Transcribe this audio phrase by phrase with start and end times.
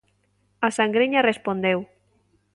[0.65, 1.79] A Sangriña respondeu.